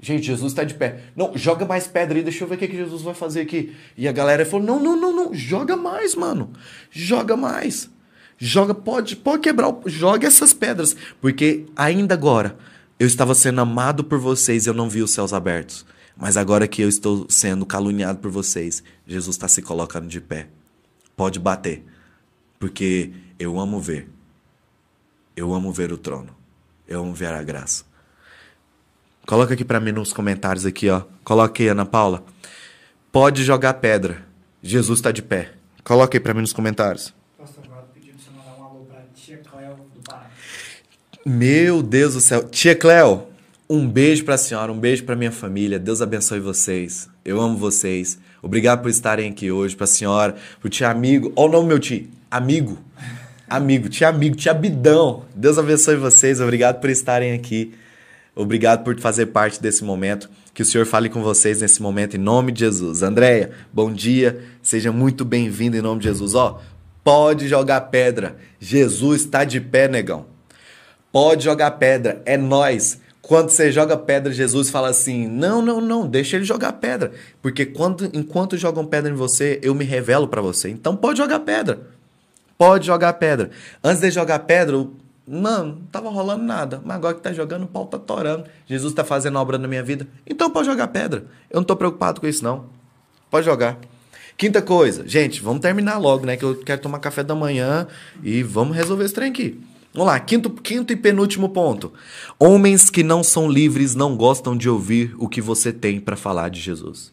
[0.00, 1.04] gente, Jesus está de pé.
[1.14, 3.74] Não, joga mais pedra aí, deixa eu ver o que, que Jesus vai fazer aqui.
[3.96, 6.50] E a galera falou: não, não, não, não, joga mais, mano.
[6.90, 7.90] Joga mais.
[8.38, 10.96] Joga, pode, pode quebrar, joga essas pedras.
[11.20, 12.56] Porque ainda agora
[12.98, 15.84] eu estava sendo amado por vocês eu não vi os céus abertos.
[16.16, 20.48] Mas agora que eu estou sendo caluniado por vocês, Jesus está se colocando de pé.
[21.16, 21.84] Pode bater.
[22.58, 24.08] Porque eu amo ver.
[25.36, 26.40] Eu amo ver o trono
[26.90, 27.84] eu amo ver a graça.
[29.30, 31.02] Coloca aqui para mim nos comentários aqui, ó.
[31.22, 32.24] Coloca aí, Ana Paula.
[33.12, 34.24] Pode jogar pedra.
[34.60, 35.52] Jesus está de pé.
[35.84, 37.14] Coloca aí para mim nos comentários.
[37.38, 40.26] Pastor, agora você mandar um alô pra tia Cléo do Pará.
[41.24, 42.42] Meu Deus do céu.
[42.48, 43.28] Tia Cléo,
[43.68, 45.78] um beijo pra senhora, um beijo pra minha família.
[45.78, 47.08] Deus abençoe vocês.
[47.24, 48.18] Eu amo vocês.
[48.42, 51.32] Obrigado por estarem aqui hoje, pra senhora, pro tio amigo.
[51.36, 52.08] Olha o nome meu tio.
[52.28, 52.78] Amigo.
[53.48, 55.22] Amigo, tia amigo, tia Bidão.
[55.36, 56.40] Deus abençoe vocês.
[56.40, 57.72] Obrigado por estarem aqui.
[58.40, 60.30] Obrigado por fazer parte desse momento.
[60.54, 63.02] Que o Senhor fale com vocês nesse momento, em nome de Jesus.
[63.02, 64.42] Andréia, bom dia.
[64.62, 66.34] Seja muito bem-vindo em nome de Jesus.
[66.34, 66.58] Ó,
[67.04, 68.36] pode jogar pedra.
[68.58, 70.24] Jesus está de pé, negão.
[71.12, 72.22] Pode jogar pedra.
[72.24, 72.98] É nós.
[73.20, 77.12] Quando você joga pedra, Jesus fala assim: Não, não, não, deixa ele jogar pedra.
[77.42, 80.70] Porque quando, enquanto jogam pedra em você, eu me revelo para você.
[80.70, 81.78] Então pode jogar pedra
[82.60, 83.48] pode jogar pedra.
[83.82, 84.86] Antes de jogar pedra,
[85.26, 86.80] mano, não tava rolando nada.
[86.84, 88.44] Mas agora que tá jogando, o pau tá torando.
[88.66, 90.06] Jesus tá fazendo obra na minha vida.
[90.26, 91.26] Então pode jogar pedra.
[91.50, 92.66] Eu não tô preocupado com isso, não.
[93.30, 93.78] Pode jogar.
[94.36, 96.36] Quinta coisa, gente, vamos terminar logo, né?
[96.36, 97.86] Que eu quero tomar café da manhã
[98.22, 99.60] e vamos resolver esse trem aqui.
[99.92, 101.92] Vamos lá, quinto, quinto e penúltimo ponto.
[102.38, 106.48] Homens que não são livres não gostam de ouvir o que você tem para falar
[106.48, 107.12] de Jesus.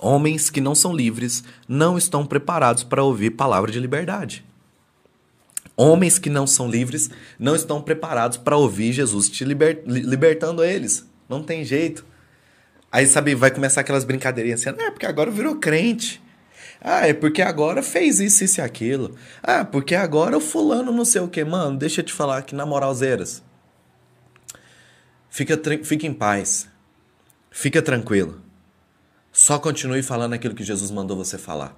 [0.00, 4.44] Homens que não são livres não estão preparados para ouvir palavra de liberdade.
[5.76, 11.06] Homens que não são livres não estão preparados para ouvir Jesus te liber, libertando eles.
[11.28, 12.04] Não tem jeito.
[12.90, 16.20] Aí, sabe, vai começar aquelas brincadeirinhas assim, é porque agora virou crente.
[16.80, 19.14] Ah, é porque agora fez isso, isso e aquilo.
[19.42, 21.44] Ah, porque agora o fulano não sei o que.
[21.44, 23.42] Mano, deixa eu te falar aqui na moralzeiras.
[25.28, 26.68] Fica, fica em paz.
[27.50, 28.40] Fica tranquilo.
[29.40, 31.74] Só continue falando aquilo que Jesus mandou você falar.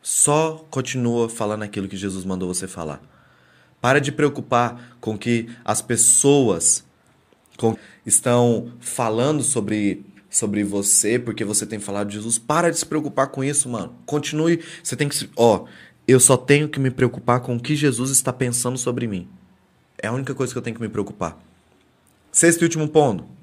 [0.00, 3.02] Só continua falando aquilo que Jesus mandou você falar.
[3.80, 6.84] Para de preocupar com que as pessoas
[8.06, 12.38] estão falando sobre sobre você porque você tem falado de Jesus.
[12.38, 13.92] Para de se preocupar com isso, mano.
[14.06, 15.64] Continue, você tem que ó,
[16.06, 19.28] eu só tenho que me preocupar com o que Jesus está pensando sobre mim.
[19.98, 21.36] É a única coisa que eu tenho que me preocupar.
[22.30, 23.41] Sexto e último ponto.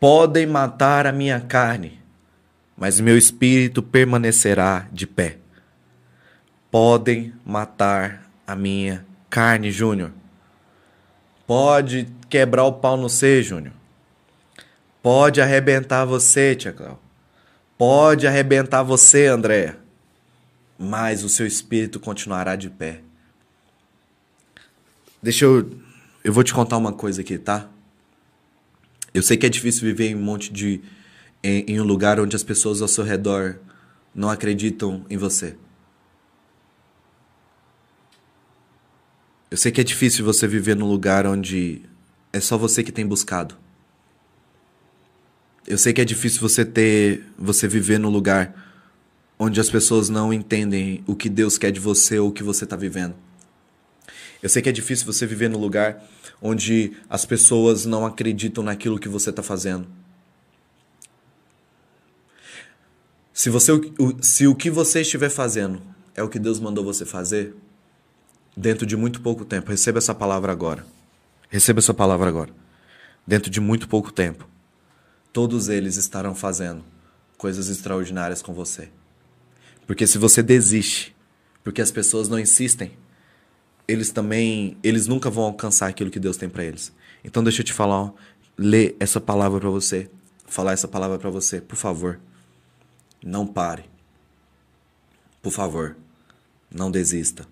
[0.00, 2.00] Podem matar a minha carne,
[2.76, 5.38] mas meu espírito permanecerá de pé.
[6.70, 10.12] Podem matar a minha carne, Júnior.
[11.46, 13.74] Pode quebrar o pau no C, Júnior.
[15.02, 16.98] Pode arrebentar você, Tia Cláudia.
[17.76, 19.76] Pode arrebentar você, André.
[20.78, 23.00] Mas o seu espírito continuará de pé.
[25.22, 25.70] Deixa eu.
[26.22, 27.68] Eu vou te contar uma coisa aqui, tá?
[29.18, 30.80] Eu sei que é difícil viver em um monte de.
[31.42, 33.58] em, em um lugar onde as pessoas ao seu redor
[34.14, 35.56] não acreditam em você.
[39.50, 41.82] Eu sei que é difícil você viver num lugar onde
[42.32, 43.56] é só você que tem buscado.
[45.66, 48.54] Eu sei que é difícil você ter, você viver num lugar
[49.36, 52.62] onde as pessoas não entendem o que Deus quer de você ou o que você
[52.62, 53.16] está vivendo.
[54.42, 56.02] Eu sei que é difícil você viver num lugar
[56.40, 59.86] onde as pessoas não acreditam naquilo que você está fazendo.
[63.32, 63.72] Se, você,
[64.20, 65.82] se o que você estiver fazendo
[66.14, 67.54] é o que Deus mandou você fazer,
[68.56, 70.84] dentro de muito pouco tempo, receba essa palavra agora.
[71.48, 72.50] Receba essa palavra agora.
[73.26, 74.48] Dentro de muito pouco tempo,
[75.32, 76.84] todos eles estarão fazendo
[77.36, 78.88] coisas extraordinárias com você.
[79.86, 81.14] Porque se você desiste,
[81.62, 82.92] porque as pessoas não insistem,
[83.88, 86.92] eles também, eles nunca vão alcançar aquilo que Deus tem para eles.
[87.24, 88.12] Então deixa eu te falar, ó,
[88.56, 90.10] ler essa palavra para você,
[90.46, 92.20] falar essa palavra para você, por favor.
[93.24, 93.84] Não pare.
[95.42, 95.96] Por favor,
[96.70, 97.46] não desista.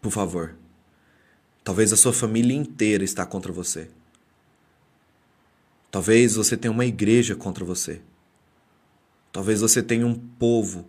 [0.00, 0.54] Por favor.
[1.64, 3.90] Talvez a sua família inteira está contra você.
[5.90, 8.00] Talvez você tenha uma igreja contra você.
[9.32, 10.86] Talvez você tenha um povo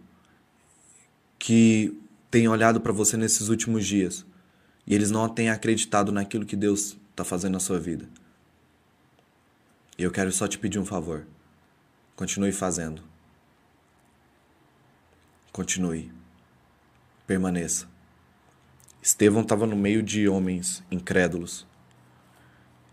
[1.39, 1.97] que
[2.29, 4.25] tem olhado para você nesses últimos dias,
[4.85, 8.07] e eles não têm acreditado naquilo que Deus está fazendo na sua vida.
[9.97, 11.25] E eu quero só te pedir um favor.
[12.15, 13.01] Continue fazendo.
[15.51, 16.11] Continue.
[17.25, 17.87] Permaneça.
[19.01, 21.65] Estevão estava no meio de homens incrédulos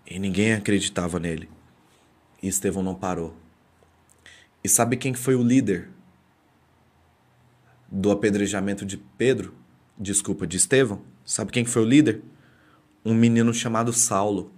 [0.06, 1.48] e ninguém acreditava nele.
[2.42, 3.36] E Estevão não parou.
[4.62, 5.90] E sabe quem foi o líder
[7.90, 9.54] do apedrejamento de Pedro?
[9.98, 11.02] Desculpa, de Estevão?
[11.24, 12.22] Sabe quem foi o líder?
[13.04, 14.52] Um menino chamado Saulo.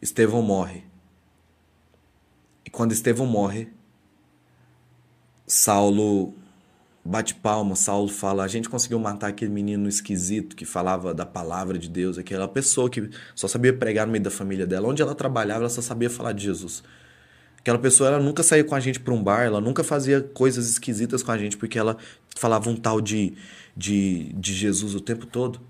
[0.00, 0.84] Estevão morre.
[2.64, 3.68] E quando Estevão morre,
[5.46, 6.34] Saulo
[7.04, 11.78] bate palma, Saulo fala: A gente conseguiu matar aquele menino esquisito que falava da palavra
[11.78, 14.88] de Deus, aquela pessoa que só sabia pregar no meio da família dela.
[14.88, 16.82] Onde ela trabalhava, ela só sabia falar de Jesus.
[17.60, 20.68] Aquela pessoa, ela nunca saía com a gente para um bar, ela nunca fazia coisas
[20.68, 21.96] esquisitas com a gente, porque ela
[22.36, 23.34] falava um tal de,
[23.76, 25.60] de, de Jesus o tempo todo.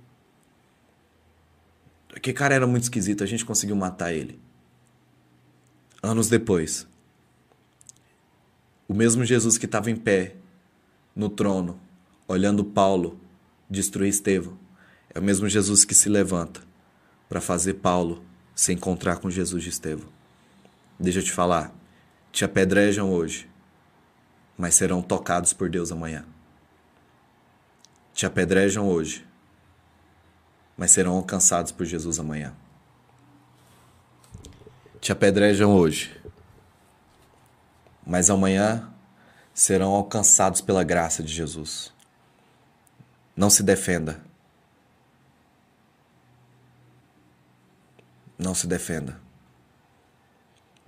[2.14, 4.38] Aquele cara era muito esquisito, a gente conseguiu matar ele.
[6.00, 6.87] Anos depois,
[8.87, 10.37] o mesmo Jesus que estava em pé
[11.14, 11.81] no trono,
[12.29, 13.20] olhando Paulo
[13.68, 14.57] destruir Estevão,
[15.12, 16.61] é o mesmo Jesus que se levanta
[17.29, 18.22] para fazer Paulo
[18.55, 20.09] se encontrar com Jesus de Estevão.
[20.98, 21.74] Deixa eu te falar,
[22.33, 23.49] te apedrejam hoje,
[24.57, 26.25] mas serão tocados por Deus amanhã.
[28.14, 29.27] Te apedrejam hoje,
[30.77, 32.55] mas serão alcançados por Jesus amanhã.
[35.01, 36.21] Te apedrejam hoje,
[38.07, 38.93] mas amanhã
[39.55, 41.93] serão alcançados pela graça de Jesus.
[43.37, 44.21] Não se defenda.
[48.38, 49.21] Não se defenda.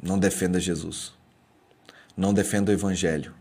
[0.02, 1.14] Não defenda Jesus.
[2.16, 3.32] Não defenda o Evangelho.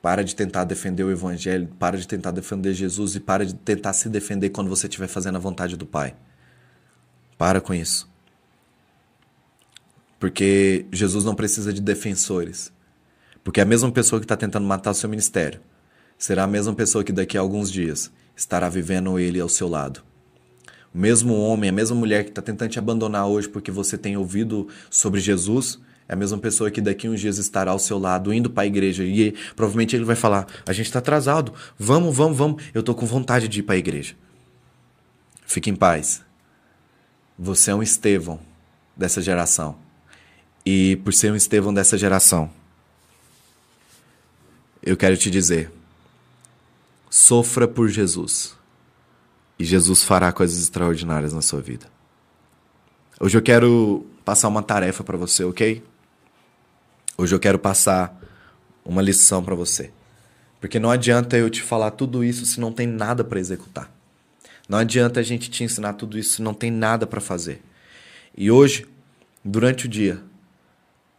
[0.00, 3.92] Para de tentar defender o Evangelho, para de tentar defender Jesus e para de tentar
[3.92, 6.14] se defender quando você estiver fazendo a vontade do Pai.
[7.36, 8.08] Para com isso.
[10.18, 12.72] Porque Jesus não precisa de defensores.
[13.42, 15.60] Porque a mesma pessoa que está tentando matar o seu ministério
[16.18, 20.02] será a mesma pessoa que daqui a alguns dias estará vivendo ele ao seu lado.
[20.92, 24.16] O mesmo homem, a mesma mulher que está tentando te abandonar hoje porque você tem
[24.16, 28.34] ouvido sobre Jesus, é a mesma pessoa que daqui uns dias estará ao seu lado,
[28.34, 29.04] indo para a igreja.
[29.04, 32.64] E provavelmente ele vai falar: A gente está atrasado, vamos, vamos, vamos.
[32.74, 34.16] Eu estou com vontade de ir para a igreja.
[35.46, 36.20] Fique em paz.
[37.38, 38.40] Você é um Estevão
[38.96, 39.76] dessa geração.
[40.66, 42.50] E por ser um Estevão dessa geração,
[44.82, 45.70] eu quero te dizer:
[47.08, 48.56] sofra por Jesus.
[49.60, 51.86] E Jesus fará coisas extraordinárias na sua vida.
[53.20, 55.88] Hoje eu quero passar uma tarefa para você, ok?
[57.20, 58.18] Hoje eu quero passar
[58.82, 59.90] uma lição para você.
[60.58, 63.94] Porque não adianta eu te falar tudo isso se não tem nada para executar.
[64.66, 67.60] Não adianta a gente te ensinar tudo isso se não tem nada para fazer.
[68.34, 68.86] E hoje,
[69.44, 70.22] durante o dia,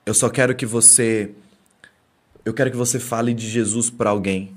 [0.04, 1.36] eu só quero que você
[2.44, 4.56] eu quero que você fale de Jesus para alguém.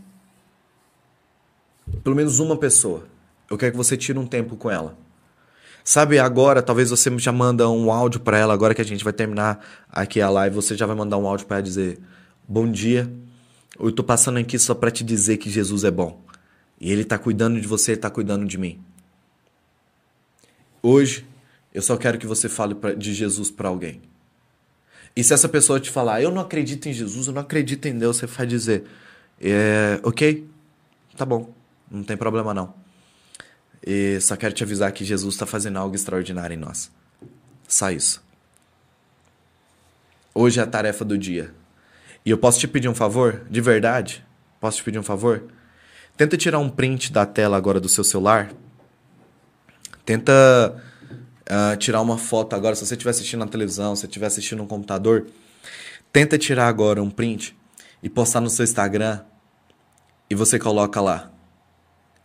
[2.03, 3.07] Pelo menos uma pessoa.
[3.51, 4.97] Eu quero que você tire um tempo com ela.
[5.87, 9.13] Sabe, agora, talvez você já manda um áudio para ela, agora que a gente vai
[9.13, 11.99] terminar aqui a live, você já vai mandar um áudio para ela dizer:
[12.49, 13.13] "Bom dia.
[13.79, 16.25] Eu tô passando aqui só para te dizer que Jesus é bom.
[16.81, 18.81] E ele tá cuidando de você, ele tá cuidando de mim."
[20.83, 21.27] Hoje,
[21.73, 24.01] eu só quero que você fale de Jesus para alguém.
[25.17, 27.97] E se essa pessoa te falar, eu não acredito em Jesus, eu não acredito em
[27.99, 28.85] Deus, você vai dizer,
[29.41, 30.47] é, ok,
[31.17, 31.53] tá bom,
[31.91, 32.75] não tem problema não.
[33.87, 36.91] E só quero te avisar que Jesus está fazendo algo extraordinário em nós.
[37.69, 38.25] Só isso.
[40.35, 41.53] Hoje é a tarefa do dia.
[42.25, 43.45] E eu posso te pedir um favor?
[43.51, 44.25] De verdade?
[44.59, 45.45] Posso te pedir um favor?
[46.17, 48.51] Tenta tirar um print da tela agora do seu celular.
[50.07, 50.83] Tenta
[51.43, 54.59] uh, tirar uma foto agora, se você estiver assistindo na televisão, se você estiver assistindo
[54.59, 55.27] no computador,
[56.13, 57.57] tenta tirar agora um print
[58.03, 59.21] e postar no seu Instagram
[60.29, 61.31] e você coloca lá: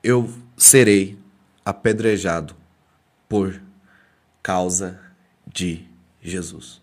[0.03, 1.17] Eu serei
[1.63, 2.55] apedrejado
[3.27, 3.61] por
[4.41, 4.99] causa
[5.45, 5.85] de
[6.21, 6.81] Jesus.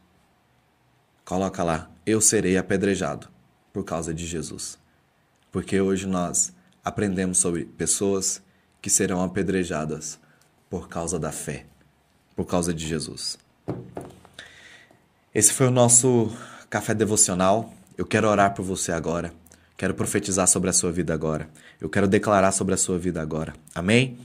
[1.25, 3.29] Coloca lá: Eu serei apedrejado
[3.73, 4.79] por causa de Jesus.
[5.51, 6.53] Porque hoje nós
[6.85, 8.43] aprendemos sobre pessoas
[8.81, 10.19] que serão apedrejadas
[10.69, 11.67] por causa da fé
[12.37, 13.39] por causa de Jesus.
[15.35, 16.31] Esse foi o nosso
[16.69, 17.73] café devocional.
[17.97, 19.33] Eu quero orar por você agora.
[19.77, 21.49] Quero profetizar sobre a sua vida agora.
[21.81, 23.55] Eu quero declarar sobre a sua vida agora.
[23.75, 24.19] Amém?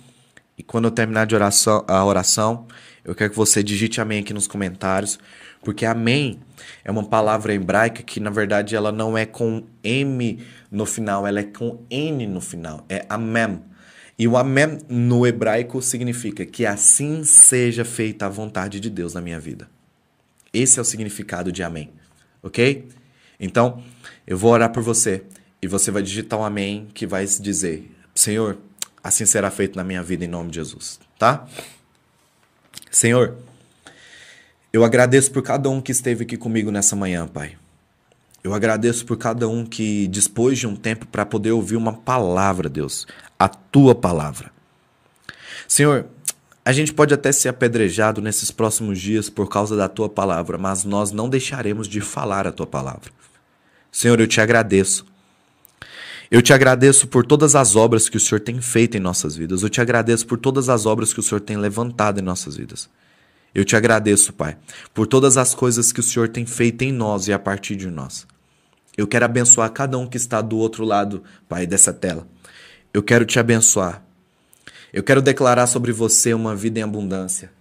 [0.62, 2.68] E quando eu terminar de oração, a oração,
[3.04, 5.18] eu quero que você digite amém aqui nos comentários,
[5.64, 6.40] porque amém
[6.86, 10.40] é uma palavra hebraica que na verdade ela não é com M
[10.70, 12.86] no final, ela é com N no final.
[12.88, 13.60] É amém.
[14.20, 19.22] E o amém no hebraico significa que assim seja feita a vontade de Deus na
[19.22, 19.68] minha vida.
[20.54, 21.90] Esse é o significado de amém.
[22.44, 22.88] Ok?
[23.40, 23.82] Então,
[24.28, 25.24] eu vou orar por você
[25.60, 28.60] e você vai digitar um amém que vai dizer: Senhor,
[29.04, 31.00] assim será feito na minha vida em nome de Jesus.
[31.18, 31.48] Tá?
[32.90, 33.38] Senhor,
[34.72, 37.58] eu agradeço por cada um que esteve aqui comigo nessa manhã, Pai.
[38.44, 42.68] Eu agradeço por cada um que dispôs de um tempo para poder ouvir uma palavra,
[42.68, 43.06] Deus,
[43.38, 44.52] a tua palavra.
[45.68, 46.08] Senhor,
[46.64, 50.84] a gente pode até ser apedrejado nesses próximos dias por causa da tua palavra, mas
[50.84, 53.12] nós não deixaremos de falar a tua palavra.
[53.92, 55.06] Senhor, eu te agradeço.
[56.32, 59.64] Eu te agradeço por todas as obras que o Senhor tem feito em nossas vidas.
[59.64, 62.90] Eu te agradeço por todas as obras que o Senhor tem levantado em nossas vidas.
[63.54, 64.58] Eu te agradeço, Pai,
[64.94, 67.92] por todas as coisas que o Senhor tem feito em nós e a partir de
[67.92, 68.26] nós.
[68.98, 72.26] Eu quero abençoar cada um que está do outro lado, Pai, dessa tela.
[72.94, 74.02] Eu quero te abençoar.
[74.94, 77.52] Eu quero declarar sobre você uma vida em abundância.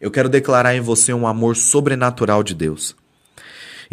[0.00, 2.96] Eu quero declarar em você um amor sobrenatural de Deus.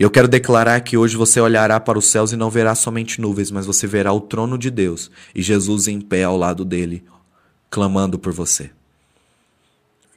[0.02, 3.22] E eu quero declarar que hoje você olhará para os céus e não verá somente
[3.22, 7.06] nuvens, mas você verá o trono de Deus e Jesus em pé ao lado dele,
[7.70, 8.72] clamando por você.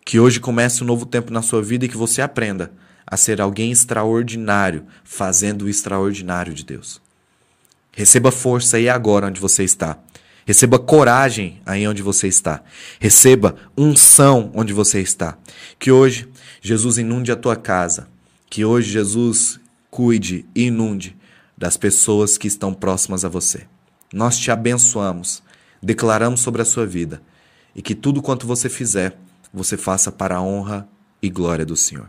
[0.03, 2.73] Que hoje comece um novo tempo na sua vida e que você aprenda
[3.07, 6.99] a ser alguém extraordinário, fazendo o extraordinário de Deus.
[7.93, 9.99] Receba força aí agora onde você está.
[10.47, 12.63] Receba coragem aí onde você está.
[12.99, 15.37] Receba unção onde você está.
[15.79, 16.27] Que hoje
[16.63, 18.09] Jesus inunde a tua casa.
[18.49, 19.61] Que hoje Jesus
[19.95, 21.17] cuide e inunde
[21.57, 23.69] das pessoas que estão próximas a você.
[24.13, 25.41] Nós te abençoamos,
[25.81, 27.23] declaramos sobre a sua vida
[27.77, 29.17] e que tudo quanto você fizer,
[29.53, 30.89] você faça para a honra
[31.23, 32.09] e glória do Senhor.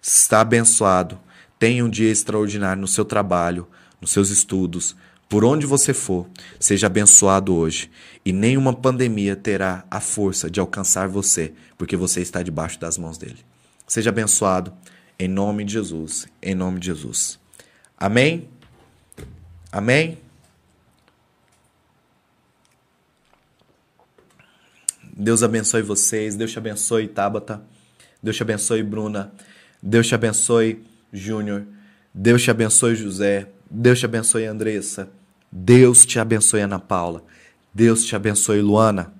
[0.00, 1.18] Está abençoado,
[1.58, 3.66] tenha um dia extraordinário no seu trabalho,
[4.00, 4.94] nos seus estudos,
[5.28, 6.24] por onde você for,
[6.60, 7.90] seja abençoado hoje
[8.24, 13.18] e nenhuma pandemia terá a força de alcançar você, porque você está debaixo das mãos
[13.18, 13.44] dele.
[13.88, 14.72] Seja abençoado.
[15.18, 16.28] Em nome de Jesus.
[16.40, 17.40] Em nome de Jesus.
[17.96, 18.48] Amém?
[19.72, 20.18] Amém?
[25.02, 26.36] Deus abençoe vocês.
[26.36, 27.60] Deus te abençoe, Tabata.
[28.22, 29.32] Deus te abençoe, Bruna.
[29.82, 31.64] Deus te abençoe, Júnior.
[32.14, 33.48] Deus te abençoe, José.
[33.68, 35.10] Deus te abençoe, Andressa.
[35.50, 37.24] Deus te abençoe, Ana Paula.
[37.74, 39.12] Deus te abençoe, Luana.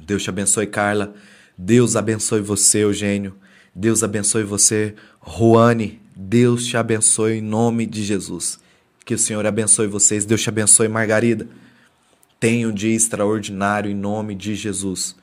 [0.00, 1.14] Deus te abençoe, Carla.
[1.56, 3.36] Deus abençoe você, Eugênio.
[3.78, 4.92] Deus abençoe você,
[5.24, 6.00] Juane.
[6.16, 8.58] Deus te abençoe em nome de Jesus.
[9.04, 10.24] Que o Senhor abençoe vocês.
[10.24, 11.46] Deus te abençoe, Margarida.
[12.40, 15.14] Tenha um dia extraordinário em nome de Jesus.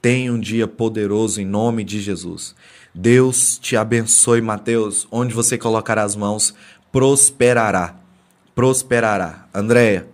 [0.00, 2.54] Tenha um dia poderoso em nome de Jesus.
[2.94, 5.08] Deus te abençoe, Mateus.
[5.10, 6.54] Onde você colocar as mãos,
[6.92, 7.96] prosperará.
[8.54, 9.48] Prosperará.
[9.52, 10.06] Andréia,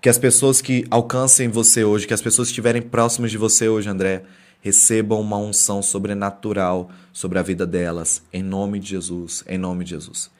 [0.00, 3.68] que as pessoas que alcancem você hoje, que as pessoas que estiverem próximas de você
[3.68, 4.24] hoje, Andréia,
[4.64, 9.90] recebam uma unção sobrenatural sobre a vida delas, em nome de Jesus, em nome de
[9.90, 10.30] Jesus.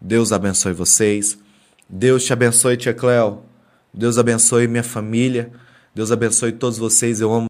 [0.00, 1.36] Deus abençoe vocês.
[1.88, 3.42] Deus te abençoe, Tia Cleo.
[3.92, 5.50] Deus abençoe minha família.
[5.92, 7.20] Deus abençoe todos vocês.
[7.20, 7.44] Eu amo